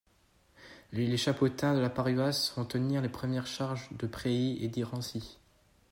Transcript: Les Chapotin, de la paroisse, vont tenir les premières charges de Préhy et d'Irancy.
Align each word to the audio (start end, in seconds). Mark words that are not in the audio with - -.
Les 0.93 1.15
Chapotin, 1.15 1.75
de 1.75 1.79
la 1.79 1.91
paroisse, 1.91 2.55
vont 2.57 2.65
tenir 2.65 3.03
les 3.03 3.07
premières 3.09 3.45
charges 3.45 3.87
de 3.91 4.07
Préhy 4.07 4.57
et 4.65 4.67
d'Irancy. 4.67 5.37